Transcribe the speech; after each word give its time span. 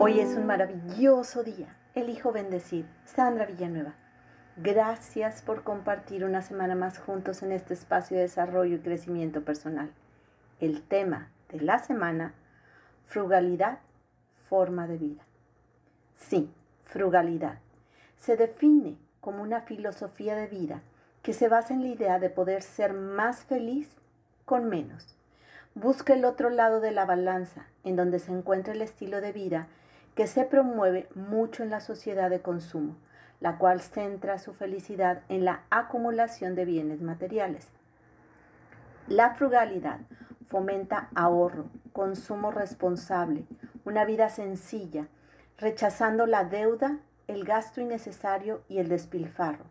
Hoy 0.00 0.20
es 0.20 0.36
un 0.36 0.46
maravilloso 0.46 1.42
día. 1.42 1.74
Elijo 1.96 2.30
bendecir. 2.30 2.86
Sandra 3.04 3.46
Villanueva. 3.46 3.94
Gracias 4.56 5.42
por 5.42 5.64
compartir 5.64 6.24
una 6.24 6.40
semana 6.40 6.76
más 6.76 7.00
juntos 7.00 7.42
en 7.42 7.50
este 7.50 7.74
espacio 7.74 8.16
de 8.16 8.22
desarrollo 8.22 8.76
y 8.76 8.78
crecimiento 8.78 9.44
personal. 9.44 9.90
El 10.60 10.82
tema 10.82 11.32
de 11.48 11.62
la 11.62 11.80
semana, 11.80 12.32
frugalidad, 13.06 13.80
forma 14.48 14.86
de 14.86 14.98
vida. 14.98 15.22
Sí, 16.14 16.48
frugalidad. 16.84 17.58
Se 18.18 18.36
define 18.36 18.98
como 19.20 19.42
una 19.42 19.62
filosofía 19.62 20.36
de 20.36 20.46
vida 20.46 20.80
que 21.22 21.32
se 21.32 21.48
basa 21.48 21.74
en 21.74 21.82
la 21.82 21.88
idea 21.88 22.20
de 22.20 22.30
poder 22.30 22.62
ser 22.62 22.92
más 22.92 23.42
feliz 23.42 23.88
con 24.44 24.68
menos. 24.68 25.16
Busca 25.74 26.14
el 26.14 26.24
otro 26.24 26.50
lado 26.50 26.78
de 26.78 26.92
la 26.92 27.04
balanza, 27.04 27.66
en 27.82 27.96
donde 27.96 28.20
se 28.20 28.30
encuentra 28.30 28.74
el 28.74 28.82
estilo 28.82 29.20
de 29.20 29.32
vida 29.32 29.66
que 30.18 30.26
se 30.26 30.42
promueve 30.42 31.08
mucho 31.14 31.62
en 31.62 31.70
la 31.70 31.78
sociedad 31.78 32.28
de 32.28 32.42
consumo, 32.42 32.96
la 33.38 33.56
cual 33.56 33.80
centra 33.80 34.40
su 34.40 34.52
felicidad 34.52 35.22
en 35.28 35.44
la 35.44 35.62
acumulación 35.70 36.56
de 36.56 36.64
bienes 36.64 37.00
materiales. 37.00 37.68
La 39.06 39.36
frugalidad 39.36 40.00
fomenta 40.48 41.08
ahorro, 41.14 41.66
consumo 41.92 42.50
responsable, 42.50 43.44
una 43.84 44.04
vida 44.04 44.28
sencilla, 44.28 45.06
rechazando 45.56 46.26
la 46.26 46.42
deuda, 46.42 46.98
el 47.28 47.44
gasto 47.44 47.80
innecesario 47.80 48.62
y 48.68 48.78
el 48.78 48.88
despilfarro. 48.88 49.66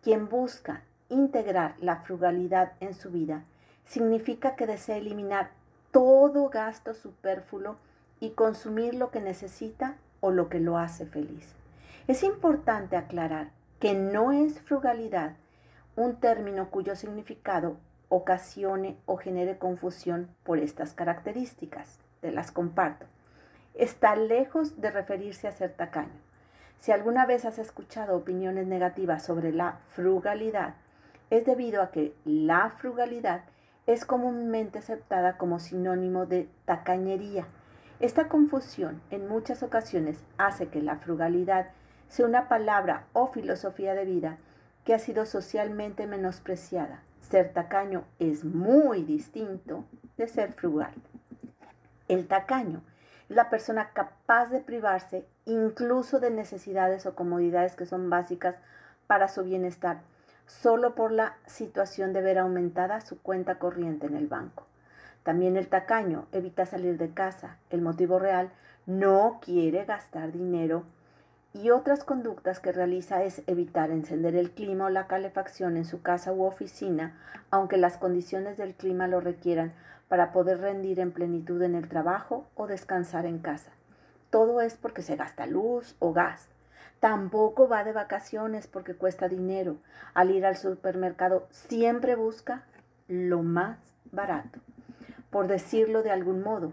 Quien 0.00 0.28
busca 0.28 0.84
integrar 1.08 1.74
la 1.80 1.96
frugalidad 1.96 2.74
en 2.78 2.94
su 2.94 3.10
vida 3.10 3.42
significa 3.84 4.54
que 4.54 4.68
desea 4.68 4.98
eliminar 4.98 5.50
todo 5.90 6.50
gasto 6.50 6.94
superfluo 6.94 7.78
y 8.22 8.30
consumir 8.30 8.94
lo 8.94 9.10
que 9.10 9.20
necesita 9.20 9.96
o 10.20 10.30
lo 10.30 10.48
que 10.48 10.60
lo 10.60 10.78
hace 10.78 11.06
feliz. 11.06 11.56
Es 12.06 12.22
importante 12.22 12.96
aclarar 12.96 13.50
que 13.80 13.94
no 13.94 14.30
es 14.30 14.60
frugalidad 14.60 15.32
un 15.96 16.14
término 16.20 16.70
cuyo 16.70 16.94
significado 16.94 17.78
ocasione 18.08 18.96
o 19.06 19.16
genere 19.16 19.58
confusión 19.58 20.28
por 20.44 20.60
estas 20.60 20.92
características. 20.92 21.98
Te 22.20 22.30
las 22.30 22.52
comparto. 22.52 23.06
Está 23.74 24.14
lejos 24.14 24.80
de 24.80 24.92
referirse 24.92 25.48
a 25.48 25.52
ser 25.52 25.72
tacaño. 25.72 26.20
Si 26.78 26.92
alguna 26.92 27.26
vez 27.26 27.44
has 27.44 27.58
escuchado 27.58 28.16
opiniones 28.16 28.68
negativas 28.68 29.24
sobre 29.24 29.50
la 29.50 29.80
frugalidad, 29.88 30.74
es 31.30 31.44
debido 31.44 31.82
a 31.82 31.90
que 31.90 32.14
la 32.24 32.70
frugalidad 32.70 33.42
es 33.88 34.04
comúnmente 34.04 34.78
aceptada 34.78 35.38
como 35.38 35.58
sinónimo 35.58 36.24
de 36.26 36.48
tacañería 36.66 37.48
esta 38.02 38.26
confusión 38.26 39.00
en 39.10 39.28
muchas 39.28 39.62
ocasiones 39.62 40.18
hace 40.36 40.66
que 40.66 40.82
la 40.82 40.96
frugalidad 40.96 41.68
sea 42.08 42.26
una 42.26 42.48
palabra 42.48 43.04
o 43.12 43.28
filosofía 43.28 43.94
de 43.94 44.04
vida 44.04 44.38
que 44.84 44.92
ha 44.92 44.98
sido 44.98 45.24
socialmente 45.24 46.08
menospreciada. 46.08 47.04
Ser 47.20 47.52
tacaño 47.52 48.02
es 48.18 48.44
muy 48.44 49.04
distinto 49.04 49.84
de 50.16 50.26
ser 50.26 50.52
frugal. 50.52 50.92
El 52.08 52.26
tacaño 52.26 52.82
es 53.28 53.36
la 53.36 53.48
persona 53.48 53.90
capaz 53.92 54.46
de 54.46 54.58
privarse 54.58 55.24
incluso 55.44 56.18
de 56.18 56.32
necesidades 56.32 57.06
o 57.06 57.14
comodidades 57.14 57.76
que 57.76 57.86
son 57.86 58.10
básicas 58.10 58.56
para 59.06 59.28
su 59.28 59.44
bienestar, 59.44 60.00
solo 60.46 60.96
por 60.96 61.12
la 61.12 61.36
situación 61.46 62.12
de 62.12 62.20
ver 62.20 62.40
aumentada 62.40 63.00
su 63.00 63.22
cuenta 63.22 63.60
corriente 63.60 64.08
en 64.08 64.16
el 64.16 64.26
banco. 64.26 64.66
También 65.22 65.56
el 65.56 65.68
tacaño 65.68 66.26
evita 66.32 66.66
salir 66.66 66.98
de 66.98 67.10
casa. 67.10 67.58
El 67.70 67.80
motivo 67.80 68.18
real 68.18 68.50
no 68.86 69.38
quiere 69.40 69.84
gastar 69.84 70.32
dinero 70.32 70.84
y 71.54 71.70
otras 71.70 72.02
conductas 72.02 72.60
que 72.60 72.72
realiza 72.72 73.22
es 73.22 73.42
evitar 73.46 73.90
encender 73.90 74.34
el 74.34 74.52
clima 74.52 74.86
o 74.86 74.90
la 74.90 75.06
calefacción 75.06 75.76
en 75.76 75.84
su 75.84 76.02
casa 76.02 76.32
u 76.32 76.44
oficina, 76.44 77.18
aunque 77.50 77.76
las 77.76 77.98
condiciones 77.98 78.56
del 78.56 78.74
clima 78.74 79.06
lo 79.06 79.20
requieran 79.20 79.72
para 80.08 80.32
poder 80.32 80.60
rendir 80.60 80.98
en 80.98 81.12
plenitud 81.12 81.62
en 81.62 81.74
el 81.74 81.88
trabajo 81.88 82.46
o 82.54 82.66
descansar 82.66 83.26
en 83.26 83.38
casa. 83.38 83.70
Todo 84.30 84.60
es 84.60 84.76
porque 84.76 85.02
se 85.02 85.16
gasta 85.16 85.46
luz 85.46 85.94
o 85.98 86.12
gas. 86.12 86.48
Tampoco 87.00 87.68
va 87.68 87.84
de 87.84 87.92
vacaciones 87.92 88.66
porque 88.66 88.94
cuesta 88.94 89.28
dinero. 89.28 89.76
Al 90.14 90.30
ir 90.30 90.46
al 90.46 90.56
supermercado 90.56 91.46
siempre 91.50 92.14
busca 92.16 92.64
lo 93.08 93.42
más 93.42 93.78
barato 94.10 94.60
por 95.32 95.48
decirlo 95.48 96.02
de 96.02 96.12
algún 96.12 96.42
modo. 96.42 96.72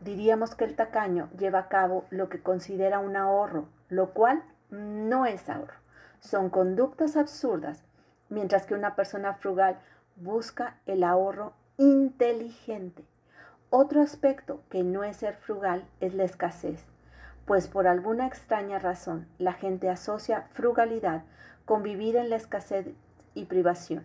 Diríamos 0.00 0.56
que 0.56 0.64
el 0.64 0.74
tacaño 0.74 1.30
lleva 1.38 1.60
a 1.60 1.68
cabo 1.68 2.04
lo 2.10 2.28
que 2.28 2.42
considera 2.42 2.98
un 2.98 3.16
ahorro, 3.16 3.68
lo 3.88 4.10
cual 4.10 4.42
no 4.68 5.26
es 5.26 5.48
ahorro. 5.48 5.78
Son 6.18 6.50
conductas 6.50 7.16
absurdas, 7.16 7.84
mientras 8.28 8.66
que 8.66 8.74
una 8.74 8.96
persona 8.96 9.34
frugal 9.34 9.78
busca 10.16 10.76
el 10.86 11.04
ahorro 11.04 11.52
inteligente. 11.78 13.04
Otro 13.70 14.02
aspecto 14.02 14.62
que 14.70 14.82
no 14.82 15.04
es 15.04 15.18
ser 15.18 15.36
frugal 15.36 15.84
es 16.00 16.12
la 16.12 16.24
escasez, 16.24 16.84
pues 17.46 17.68
por 17.68 17.86
alguna 17.86 18.26
extraña 18.26 18.80
razón 18.80 19.28
la 19.38 19.52
gente 19.52 19.88
asocia 19.88 20.48
frugalidad 20.50 21.22
con 21.64 21.84
vivir 21.84 22.16
en 22.16 22.28
la 22.28 22.36
escasez 22.36 22.88
y 23.34 23.44
privación. 23.44 24.04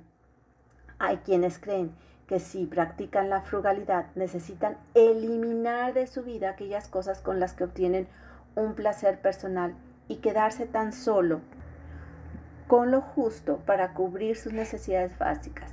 Hay 0.99 1.17
quienes 1.17 1.57
creen 1.57 1.95
que 2.27 2.39
si 2.39 2.65
practican 2.65 3.29
la 3.29 3.41
frugalidad 3.41 4.07
necesitan 4.15 4.77
eliminar 4.93 5.93
de 5.93 6.07
su 6.07 6.23
vida 6.23 6.49
aquellas 6.49 6.87
cosas 6.87 7.21
con 7.21 7.39
las 7.39 7.53
que 7.53 7.65
obtienen 7.65 8.07
un 8.55 8.73
placer 8.73 9.19
personal 9.19 9.75
y 10.07 10.17
quedarse 10.17 10.65
tan 10.65 10.91
solo 10.91 11.41
con 12.67 12.89
lo 12.89 13.01
justo 13.01 13.57
para 13.65 13.93
cubrir 13.93 14.37
sus 14.37 14.53
necesidades 14.53 15.17
básicas. 15.17 15.71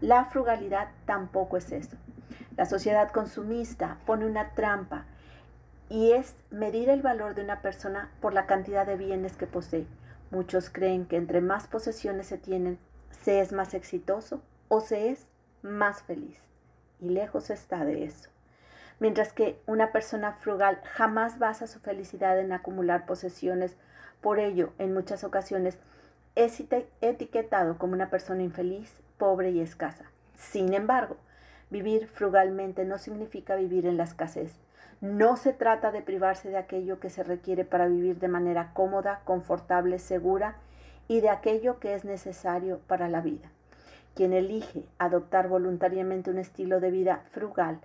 La 0.00 0.24
frugalidad 0.24 0.88
tampoco 1.06 1.56
es 1.56 1.70
eso. 1.70 1.96
La 2.56 2.66
sociedad 2.66 3.10
consumista 3.10 3.98
pone 4.04 4.26
una 4.26 4.50
trampa 4.50 5.04
y 5.88 6.12
es 6.12 6.34
medir 6.50 6.88
el 6.88 7.02
valor 7.02 7.34
de 7.34 7.44
una 7.44 7.62
persona 7.62 8.10
por 8.20 8.32
la 8.32 8.46
cantidad 8.46 8.86
de 8.86 8.96
bienes 8.96 9.36
que 9.36 9.46
posee. 9.46 9.86
Muchos 10.30 10.70
creen 10.70 11.06
que 11.06 11.16
entre 11.16 11.40
más 11.40 11.68
posesiones 11.68 12.26
se 12.26 12.38
tienen, 12.38 12.78
se 13.10 13.40
es 13.40 13.52
más 13.52 13.74
exitoso 13.74 14.42
o 14.68 14.80
se 14.80 15.10
es 15.10 15.28
más 15.62 16.02
feliz. 16.02 16.38
Y 17.00 17.08
lejos 17.08 17.50
está 17.50 17.84
de 17.84 18.04
eso. 18.04 18.30
Mientras 19.00 19.32
que 19.32 19.60
una 19.66 19.90
persona 19.90 20.34
frugal 20.34 20.80
jamás 20.84 21.38
basa 21.38 21.66
su 21.66 21.80
felicidad 21.80 22.38
en 22.38 22.52
acumular 22.52 23.06
posesiones, 23.06 23.76
por 24.20 24.38
ello, 24.38 24.72
en 24.78 24.94
muchas 24.94 25.24
ocasiones, 25.24 25.78
es 26.36 26.62
etiquetado 27.00 27.78
como 27.78 27.94
una 27.94 28.10
persona 28.10 28.42
infeliz, 28.42 29.00
pobre 29.18 29.50
y 29.50 29.60
escasa. 29.60 30.04
Sin 30.36 30.72
embargo, 30.72 31.16
vivir 31.70 32.06
frugalmente 32.06 32.84
no 32.84 32.98
significa 32.98 33.56
vivir 33.56 33.86
en 33.86 33.96
la 33.96 34.04
escasez. 34.04 34.54
No 35.00 35.36
se 35.36 35.52
trata 35.52 35.90
de 35.90 36.02
privarse 36.02 36.48
de 36.48 36.56
aquello 36.56 37.00
que 37.00 37.10
se 37.10 37.24
requiere 37.24 37.64
para 37.64 37.88
vivir 37.88 38.20
de 38.20 38.28
manera 38.28 38.70
cómoda, 38.72 39.22
confortable, 39.24 39.98
segura 39.98 40.56
y 41.08 41.20
de 41.20 41.30
aquello 41.30 41.80
que 41.80 41.94
es 41.94 42.04
necesario 42.04 42.78
para 42.86 43.08
la 43.08 43.20
vida. 43.20 43.50
Quien 44.14 44.32
elige 44.32 44.84
adoptar 44.98 45.48
voluntariamente 45.48 46.30
un 46.30 46.38
estilo 46.38 46.80
de 46.80 46.90
vida 46.90 47.22
frugal 47.30 47.80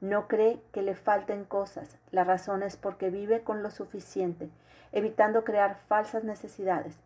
no 0.00 0.28
cree 0.28 0.60
que 0.72 0.82
le 0.82 0.94
falten 0.94 1.44
cosas. 1.44 1.96
La 2.10 2.24
razón 2.24 2.62
es 2.62 2.76
porque 2.76 3.10
vive 3.10 3.42
con 3.42 3.62
lo 3.62 3.70
suficiente, 3.70 4.50
evitando 4.92 5.44
crear 5.44 5.76
falsas 5.88 6.24
necesidades. 6.24 6.96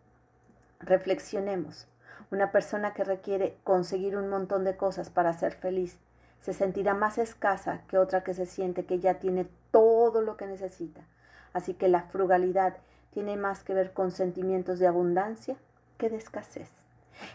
Reflexionemos. 0.80 1.86
Una 2.30 2.52
persona 2.52 2.92
que 2.92 3.04
requiere 3.04 3.56
conseguir 3.64 4.16
un 4.16 4.28
montón 4.28 4.64
de 4.64 4.76
cosas 4.76 5.10
para 5.10 5.32
ser 5.32 5.52
feliz 5.52 5.98
se 6.40 6.52
sentirá 6.52 6.94
más 6.94 7.18
escasa 7.18 7.80
que 7.88 7.98
otra 7.98 8.22
que 8.22 8.34
se 8.34 8.46
siente 8.46 8.84
que 8.84 8.98
ya 8.98 9.14
tiene 9.14 9.46
todo 9.70 10.22
lo 10.22 10.36
que 10.36 10.46
necesita. 10.46 11.02
Así 11.52 11.74
que 11.74 11.88
la 11.88 12.02
frugalidad 12.02 12.76
tiene 13.10 13.36
más 13.36 13.62
que 13.62 13.74
ver 13.74 13.92
con 13.92 14.10
sentimientos 14.10 14.78
de 14.78 14.86
abundancia 14.86 15.56
que 15.98 16.10
de 16.10 16.16
escasez. 16.16 16.70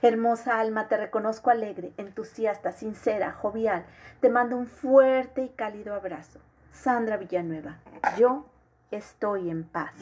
Hermosa 0.01 0.60
alma, 0.60 0.88
te 0.88 0.98
reconozco 0.98 1.50
alegre, 1.50 1.94
entusiasta, 1.98 2.72
sincera, 2.72 3.31
jovial. 3.31 3.86
Te 4.19 4.30
mando 4.30 4.57
un 4.57 4.68
fuerte 4.68 5.44
y 5.44 5.50
cálido 5.50 5.94
abrazo. 5.94 6.39
Sandra 6.72 7.18
Villanueva, 7.18 7.80
yo 8.18 8.45
estoy 8.92 9.50
en 9.50 9.63
paz. 9.63 9.94